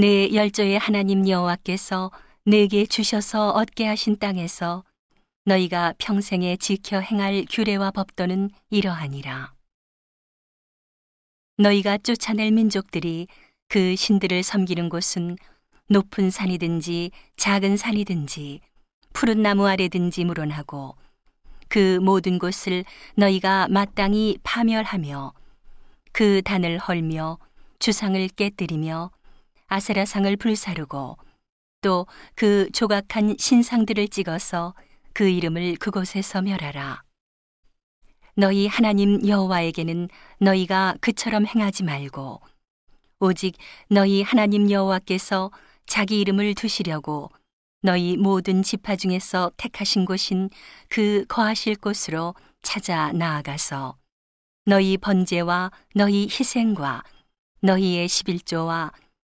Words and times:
내 0.00 0.32
열조의 0.32 0.78
하나님 0.78 1.28
여호와께서 1.28 2.10
내게 2.46 2.86
주셔서 2.86 3.50
얻게 3.50 3.86
하신 3.86 4.18
땅에서 4.18 4.82
너희가 5.44 5.92
평생에 5.98 6.56
지켜 6.56 7.00
행할 7.00 7.44
규례와 7.50 7.90
법도는 7.90 8.48
이러하니라. 8.70 9.52
너희가 11.58 11.98
쫓아낼 11.98 12.50
민족들이 12.50 13.26
그 13.68 13.94
신들을 13.94 14.42
섬기는 14.42 14.88
곳은 14.88 15.36
높은 15.90 16.30
산이든지 16.30 17.10
작은 17.36 17.76
산이든지 17.76 18.60
푸른 19.12 19.42
나무 19.42 19.68
아래든지 19.68 20.24
물론하고 20.24 20.96
그 21.68 21.98
모든 22.00 22.38
곳을 22.38 22.86
너희가 23.16 23.68
마땅히 23.68 24.38
파멸하며 24.44 25.34
그 26.12 26.40
단을 26.40 26.78
헐며 26.78 27.36
주상을 27.80 28.26
깨뜨리며 28.28 29.10
아세라상을 29.70 30.36
불사르고 30.36 31.16
또 31.82 32.06
그 32.34 32.68
조각한 32.72 33.36
신상들을 33.38 34.08
찍어서 34.08 34.74
그 35.12 35.28
이름을 35.28 35.76
그곳에서 35.76 36.42
멸하라. 36.42 37.02
너희 38.34 38.66
하나님 38.66 39.26
여호와에게는 39.26 40.08
너희가 40.38 40.94
그처럼 41.00 41.46
행하지 41.46 41.84
말고 41.84 42.40
오직 43.18 43.56
너희 43.88 44.22
하나님 44.22 44.70
여호와께서 44.70 45.50
자기 45.86 46.20
이름을 46.20 46.54
두시려고 46.54 47.30
너희 47.82 48.16
모든 48.16 48.62
지파 48.62 48.96
중에서 48.96 49.50
택하신 49.56 50.04
곳인 50.04 50.50
그 50.88 51.24
거하실 51.28 51.76
곳으로 51.76 52.34
찾아 52.62 53.12
나아가서 53.12 53.96
너희 54.64 54.96
번제와 54.96 55.70
너희 55.94 56.24
희생과 56.24 57.02
너희의 57.62 58.08
십일조와 58.08 58.92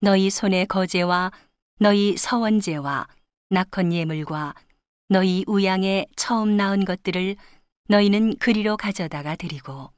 너희 0.04 0.32
손의 0.32 0.66
거제와 0.66 1.32
너희 1.80 2.18
서원제와 2.18 3.08
낙헌 3.52 3.94
예물과 3.94 4.56
너희 5.10 5.44
우양에 5.46 6.08
처음 6.16 6.58
낳은 6.58 6.86
것들을 6.86 7.36
너희는 7.88 8.38
그리로 8.38 8.78
가져다가 8.78 9.36
드리고 9.36 9.92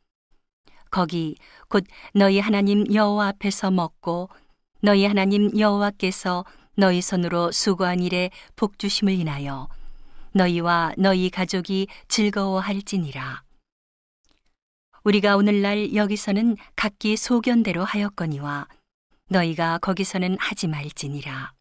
거기 0.89 1.35
곧 1.69 1.85
너희 2.13 2.39
하나님 2.39 2.83
여호와 2.93 3.29
앞에서 3.29 3.71
먹고 3.71 4.29
너희 4.81 5.05
하나님 5.05 5.57
여호와께서 5.57 6.43
너희 6.75 7.01
손으로 7.01 7.53
수고한 7.53 8.01
일에 8.01 8.29
복 8.57 8.79
주심을 8.79 9.13
인하여 9.13 9.69
너희와 10.33 10.95
너희 10.97 11.29
가족이 11.29 11.87
즐거워할지니라. 12.09 13.43
우리가 15.05 15.37
오늘날 15.37 15.93
여기서는 15.95 16.57
각기 16.75 17.15
소견대로 17.15 17.85
하였거니와 17.85 18.67
너희가 19.37 19.79
거기서는 19.79 20.37
하지 20.39 20.67
말지니라. 20.67 21.53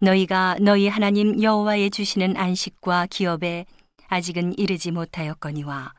너희가 0.00 0.56
너희 0.60 0.88
하나님 0.88 1.40
여호와의 1.40 1.90
주시는 1.90 2.36
안식과 2.36 3.06
기업에 3.06 3.64
아직은 4.08 4.58
이르지 4.58 4.90
못하였거니와 4.90 5.94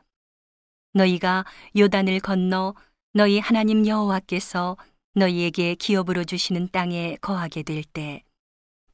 너희가 0.92 1.46
요단을 1.76 2.20
건너 2.20 2.74
너희 3.14 3.38
하나님 3.38 3.86
여호와께서 3.86 4.76
너희에게 5.14 5.74
기업으로 5.76 6.24
주시는 6.24 6.68
땅에 6.72 7.16
거하게 7.22 7.62
될 7.62 7.82
때 7.82 8.22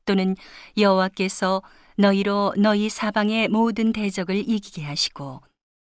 또는 0.05 0.37
여호와께서 0.79 1.63
너희로 1.97 2.55
너희 2.59 2.89
사방의 2.89 3.49
모든 3.49 3.93
대적을 3.93 4.37
이기게 4.49 4.85
하시고 4.85 5.43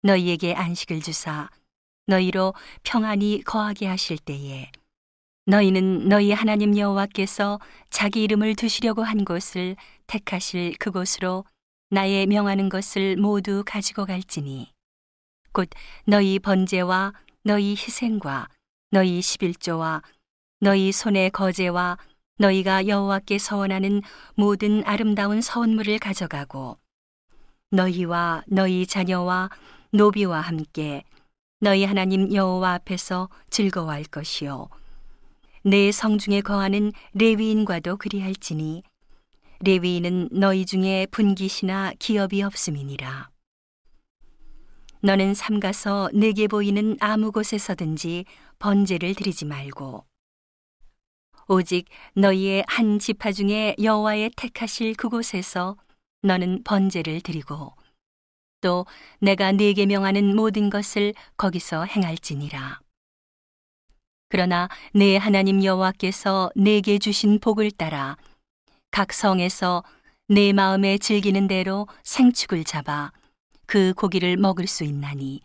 너희에게 0.04 0.54
안식을 0.54 1.02
주사 1.02 1.50
너희로 2.06 2.54
평안히 2.84 3.42
거하게 3.44 3.88
하실 3.88 4.20
때에 4.20 4.72
너희는 5.46 6.08
너희 6.08 6.32
하나님 6.32 6.78
여호와께서 6.78 7.60
자기 7.90 8.24
이름을 8.24 8.56
두시려고 8.56 9.04
한 9.04 9.26
곳을 9.26 9.76
택하실 10.08 10.78
그곳으로 10.78 11.46
나의 11.90 12.28
명하는 12.28 12.70
것을 12.70 13.18
모두 13.18 13.64
가지고 13.66 14.06
갈지니. 14.06 14.72
곧 15.52 15.70
너희 16.06 16.40
번제와 16.40 17.14
너희 17.44 17.72
희생과 17.72 18.48
너희 18.92 19.22
십일조와 19.22 20.04
너희 20.60 20.92
손의 20.92 21.32
거제와 21.32 21.98
너희가 22.38 22.88
여호와께 22.88 23.38
서원하는 23.40 24.02
모든 24.36 24.84
아름다운 24.86 25.42
서원물을 25.42 25.98
가져가고 26.00 26.78
너희와 27.72 28.44
너희 28.48 28.86
자녀와 28.86 29.50
노비와 29.92 30.40
함께 30.42 31.04
너희 31.60 31.84
하나님 31.84 32.34
여호와 32.34 32.74
앞에서 32.76 33.30
즐거워할 33.50 34.04
것이요 34.04 34.70
내 35.64 35.92
성중에 35.92 36.42
거하는 36.42 36.92
레위인과도 37.14 37.98
그리할지니 37.98 38.82
레위인은 39.60 40.30
너희 40.32 40.66
중에 40.66 41.06
분깃이나 41.12 41.94
기업이 42.00 42.42
없음이니라 42.42 43.30
너는 45.02 45.36
삼가서 45.36 46.10
내게 46.14 46.48
보이는 46.48 46.98
아무 47.00 47.32
곳에서든지 47.32 48.26
번제를 48.58 49.14
드리지 49.14 49.46
말고 49.46 50.04
오직 51.48 51.86
너희의 52.16 52.64
한 52.68 52.98
지파 52.98 53.32
중에 53.32 53.76
여호와의 53.82 54.32
택하실 54.36 54.96
그곳에서 54.96 55.78
너는 56.24 56.64
번제를 56.64 57.22
드리고 57.22 57.74
또 58.62 58.86
내가 59.20 59.52
네게 59.52 59.86
명하는 59.86 60.36
모든 60.36 60.70
것을 60.70 61.14
거기서 61.38 61.86
행할지니라. 61.86 62.81
그러나 64.32 64.70
내 64.94 65.18
하나님 65.18 65.62
여호와께서 65.62 66.52
내게 66.56 67.00
주신 67.00 67.38
복을 67.38 67.70
따라 67.70 68.16
각 68.90 69.12
성에서 69.12 69.84
내 70.30 70.54
마음에 70.54 70.98
즐기는 70.98 71.50
대로 71.50 71.86
생축을 72.04 72.64
잡아 72.64 73.12
그 73.66 73.94
고기를 73.94 74.38
먹을 74.38 74.68
수 74.68 74.86
있나니 74.86 75.42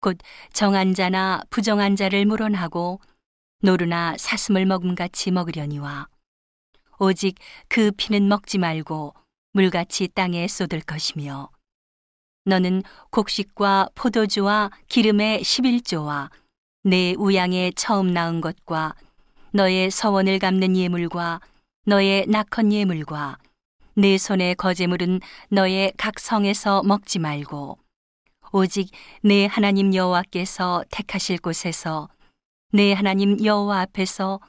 곧 0.00 0.16
정한 0.52 0.94
자나 0.94 1.42
부정한 1.50 1.96
자를 1.96 2.24
물어하고 2.24 3.00
노루나 3.62 4.14
사슴을 4.16 4.64
먹음같이 4.64 5.32
먹으려니와 5.32 6.06
오직 7.00 7.34
그 7.66 7.90
피는 7.90 8.28
먹지 8.28 8.58
말고 8.58 9.12
물같이 9.54 10.06
땅에 10.06 10.46
쏟을 10.46 10.82
것이며 10.86 11.50
너는 12.44 12.84
곡식과 13.10 13.88
포도주와 13.96 14.70
기름의 14.88 15.42
십일조와 15.42 16.30
내 16.86 17.14
우양에 17.16 17.72
처음 17.74 18.12
낳은 18.12 18.42
것과 18.42 18.94
너의 19.52 19.90
서원을 19.90 20.38
갚는 20.38 20.76
예물과 20.76 21.40
너의 21.86 22.26
낙헌 22.28 22.72
예물과 22.72 23.38
내 23.94 24.18
손의 24.18 24.56
거제물은 24.56 25.20
너의 25.48 25.94
각 25.96 26.20
성에서 26.20 26.82
먹지 26.82 27.20
말고 27.20 27.78
오직 28.52 28.90
내 29.22 29.46
하나님 29.46 29.94
여호와께서 29.94 30.84
택하실 30.90 31.38
곳에서 31.38 32.10
내 32.70 32.92
하나님 32.92 33.42
여호와 33.42 33.80
앞에서 33.80 34.40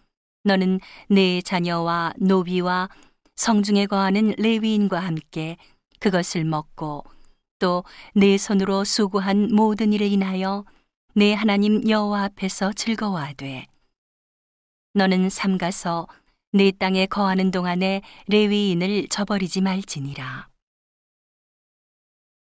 너는 0.44 0.82
내 1.08 1.42
자녀와 1.42 2.16
노비와 2.18 2.90
성중에 3.36 3.86
거하는 3.86 4.34
레위인과 4.38 5.00
함께 5.00 5.56
그것을 6.00 6.44
먹고 6.44 7.06
또 7.60 7.86
내 8.14 8.38
손으로 8.38 8.84
수고한 8.84 9.56
모든 9.56 9.94
일을 9.94 10.08
인하여 10.12 10.66
내 11.18 11.34
하나님 11.34 11.88
여호와 11.88 12.24
앞에서 12.26 12.74
즐거워하되. 12.74 13.68
너는 14.96 15.30
삼가서 15.30 16.08
내 16.52 16.72
땅에 16.72 17.06
거하는 17.06 17.52
동안에 17.52 18.02
레위인을 18.28 19.08
저버리지 19.08 19.62
말지니라. 19.62 20.50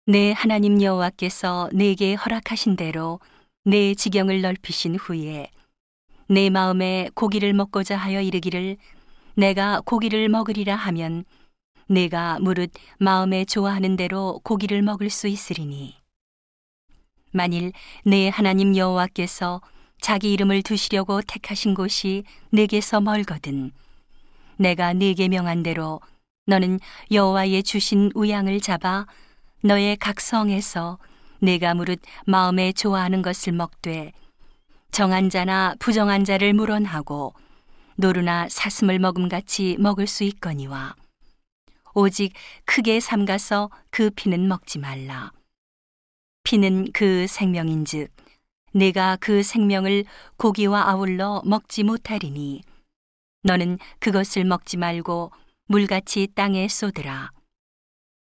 내 0.08 0.32
하나님 0.32 0.82
여호와께서 0.82 1.70
내게 1.74 2.16
허락하신 2.16 2.76
대로 2.76 3.20
내 3.66 3.94
지경을 3.94 4.42
넓히신 4.42 4.96
후에 4.96 5.52
내 6.28 6.50
마음에 6.50 7.12
고기를 7.14 7.54
먹고자 7.54 7.96
하여 7.96 8.20
이르기를 8.20 8.78
내가 9.36 9.80
고기를 9.82 10.28
먹으리라 10.28 10.76
하면 10.76 11.24
내가 11.88 12.40
무릇 12.40 12.72
마음에 12.98 13.46
좋아하는 13.46 13.96
대로 13.96 14.40
고기를 14.44 14.82
먹을 14.82 15.12
수 15.12 15.28
있으리니 15.28 16.05
만일 17.36 17.74
내 18.06 18.30
하나님 18.30 18.78
여호와께서 18.78 19.62
자기 20.00 20.32
이름을 20.32 20.62
두시려고 20.64 21.22
택하신 21.22 21.74
곳이 21.74 22.24
내게서 22.52 23.02
멀거든 23.02 23.72
내가 24.58 24.94
네게 24.94 25.28
명한 25.28 25.62
대로 25.62 26.00
너는 26.48 26.80
여호와의 27.12 27.64
주신 27.64 28.12
우양을 28.16 28.62
잡아 28.62 29.06
너의 29.64 29.98
각성에서 29.98 30.98
내가 31.40 31.74
무릇 31.74 32.00
마음에 32.26 32.72
좋아하는 32.72 33.22
것을 33.22 33.52
먹되 33.52 34.14
정한 34.92 35.30
자나 35.30 35.76
부정한 35.80 36.24
자를 36.24 36.54
물어하고 36.54 37.34
노루나 37.98 38.48
사슴을 38.50 39.00
먹음같이 39.00 39.76
먹을 39.78 40.08
수 40.08 40.24
있거니와 40.24 40.96
오직 41.94 42.32
크게 42.64 43.02
삼가서 43.02 43.70
그 43.90 44.10
피는 44.10 44.48
먹지 44.48 44.80
말라. 44.80 45.32
피는 46.46 46.92
그 46.94 47.26
생명인즉 47.28 48.12
내가 48.72 49.18
그 49.20 49.42
생명을 49.42 50.06
고기와 50.38 50.88
아울러 50.90 51.42
먹지 51.44 51.84
못하리니 51.84 52.62
너는 53.42 53.80
그것을 54.00 54.46
먹지 54.46 54.78
말고 54.78 55.32
물같이 55.68 56.28
땅에 56.36 56.68
쏟으라. 56.68 57.32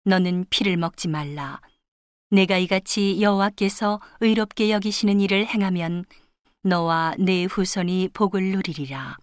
너는 0.06 0.48
피를 0.50 0.75
먹지 0.75 1.07
말라. 1.07 1.62
내가 2.31 2.57
이같이 2.57 3.22
여호와께서 3.22 4.01
의롭게 4.22 4.71
여기시는 4.71 5.21
일을 5.21 5.45
행하면 5.45 6.06
너와 6.63 7.13
내 7.19 7.44
후손이 7.44 8.10
복을 8.13 8.42
누리리라. 8.44 9.18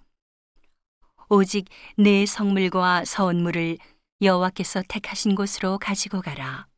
오직 1.28 1.66
내 1.96 2.24
성물과 2.24 3.04
서원물을 3.04 3.78
여호와께서 4.20 4.84
택하신 4.86 5.34
곳으로 5.34 5.78
가지고 5.78 6.20
가라. 6.20 6.71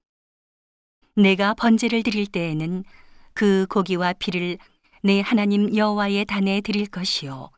내가 1.16 1.54
번제를 1.54 2.02
드릴 2.02 2.26
때에는 2.26 2.84
그 3.34 3.66
고기와 3.68 4.14
피를 4.14 4.58
내 5.02 5.20
하나님 5.20 5.74
여호와의 5.74 6.24
단에 6.24 6.60
드릴 6.60 6.86
것이요. 6.86 7.50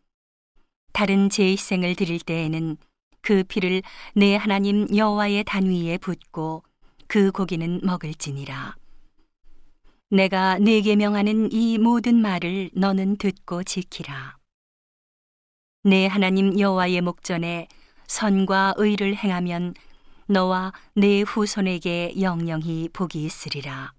다른 0.93 1.31
제일생을 1.31 1.95
드릴 1.95 2.19
때에는 2.21 2.77
그 3.23 3.45
피를 3.45 3.83
내 4.15 4.37
하나님 4.37 4.87
여호와의 4.95 5.45
단 5.45 5.65
위에 5.65 5.97
붓고 5.99 6.65
그 7.07 7.31
고기는 7.31 7.81
먹을지니라. 7.83 8.77
내가 10.11 10.59
내게 10.59 10.95
명하는 10.95 11.51
이 11.51 11.79
모든 11.79 12.21
말을 12.21 12.71
너는 12.75 13.17
듣고 13.17 13.65
지키라. 13.65 14.37
내 15.83 16.07
하나님 16.07 16.59
여호와의 16.59 17.01
목전에 17.01 17.69
선과 18.07 18.75
의를 18.77 19.17
행하면 19.17 19.75
너와 20.27 20.73
내 20.95 21.23
후손에게 21.23 22.21
영영히 22.21 22.89
복이 22.93 23.25
있으리라 23.25 23.93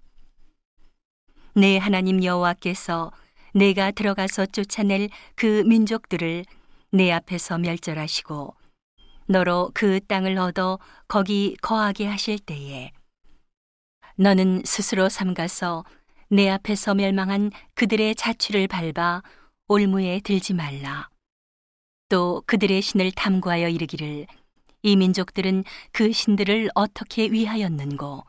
내 1.54 1.78
하나님 1.78 2.22
여호와께서 2.22 3.12
내가 3.54 3.90
들어가서 3.90 4.46
쫓아낼 4.46 5.08
그 5.34 5.62
민족들을 5.66 6.44
내 6.90 7.10
앞에서 7.12 7.58
멸절하시고 7.58 8.54
너로 9.26 9.70
그 9.74 10.00
땅을 10.06 10.38
얻어 10.38 10.78
거기 11.06 11.56
거하게 11.60 12.06
하실 12.06 12.38
때에 12.38 12.92
너는 14.16 14.62
스스로 14.64 15.08
삼가서 15.08 15.84
내 16.30 16.50
앞에서 16.50 16.94
멸망한 16.94 17.52
그들의 17.74 18.14
자취를 18.16 18.68
밟아 18.68 19.22
올무에 19.68 20.20
들지 20.20 20.54
말라. 20.54 21.08
또 22.08 22.42
그들의 22.46 22.82
신을 22.82 23.12
탐구하여 23.12 23.68
이르기를 23.68 24.26
이 24.82 24.96
민족들은 24.96 25.64
그 25.92 26.12
신들을 26.12 26.70
어떻게 26.74 27.30
위하였는고 27.30 28.24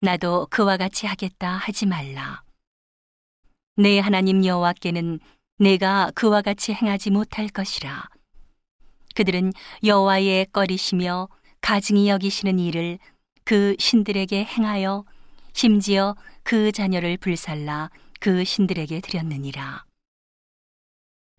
나도 0.00 0.46
그와 0.50 0.76
같이 0.76 1.06
하겠다 1.06 1.50
하지 1.56 1.86
말라. 1.86 2.42
내 3.76 3.98
하나님 3.98 4.44
여호와께는 4.44 5.20
내가 5.58 6.10
그와 6.14 6.42
같이 6.42 6.72
행하지 6.72 7.10
못할 7.10 7.48
것이라. 7.48 8.08
그들은 9.14 9.52
여호와의 9.84 10.46
꺼리시며 10.52 11.28
가증히 11.60 12.08
여기시는 12.08 12.58
일을 12.58 12.98
그 13.44 13.74
신들에게 13.78 14.44
행하여 14.44 15.04
심지어 15.52 16.14
그 16.44 16.70
자녀를 16.70 17.16
불살라 17.16 17.90
그 18.20 18.44
신들에게 18.44 19.00
드렸느니라. 19.00 19.84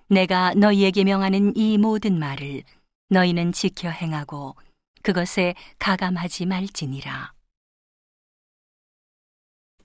내가 0.10 0.54
너희에게 0.56 1.04
명하는 1.04 1.56
이 1.56 1.78
모든 1.78 2.18
말을 2.20 2.64
너희는 3.10 3.52
지켜 3.52 3.90
행하고 3.90 4.56
그것에 5.02 5.56
가감하지 5.80 6.46
말지니라. 6.46 7.34